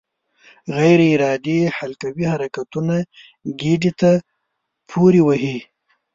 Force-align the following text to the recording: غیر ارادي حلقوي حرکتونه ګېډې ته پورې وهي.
غیر 0.77 0.99
ارادي 1.13 1.59
حلقوي 1.77 2.25
حرکتونه 2.33 2.95
ګېډې 3.61 3.91
ته 4.01 4.11
پورې 4.89 5.21
وهي. 5.27 5.57